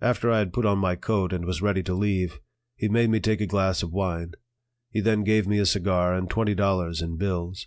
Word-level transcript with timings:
After 0.00 0.30
I 0.30 0.38
had 0.38 0.54
put 0.54 0.64
on 0.64 0.78
my 0.78 0.96
coat 0.96 1.30
and 1.30 1.44
was 1.44 1.60
ready 1.60 1.82
to 1.82 1.92
leave, 1.92 2.40
he 2.74 2.88
made 2.88 3.10
me 3.10 3.20
take 3.20 3.42
a 3.42 3.46
glass 3.46 3.82
of 3.82 3.92
wine; 3.92 4.32
he 4.90 5.02
then 5.02 5.22
gave 5.24 5.46
me 5.46 5.58
a 5.58 5.66
cigar 5.66 6.14
and 6.14 6.30
twenty 6.30 6.54
dollars 6.54 7.02
in 7.02 7.18
bills. 7.18 7.66